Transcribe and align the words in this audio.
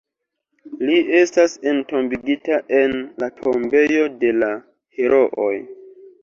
Li 0.89 0.93
estas 1.17 1.53
entombigita 1.71 2.57
en 2.79 2.97
la 3.25 3.29
Tombejo 3.43 4.07
de 4.25 4.33
la 4.39 4.51
Herooj. 5.03 5.53